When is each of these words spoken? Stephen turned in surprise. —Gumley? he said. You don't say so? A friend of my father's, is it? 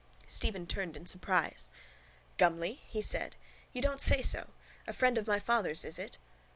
Stephen 0.25 0.65
turned 0.65 0.97
in 0.97 1.05
surprise. 1.05 1.69
—Gumley? 2.39 2.81
he 2.87 3.03
said. 3.03 3.35
You 3.71 3.83
don't 3.83 4.01
say 4.01 4.23
so? 4.23 4.49
A 4.87 4.93
friend 4.93 5.15
of 5.15 5.27
my 5.27 5.37
father's, 5.37 5.85
is 5.85 5.99
it? 5.99 6.17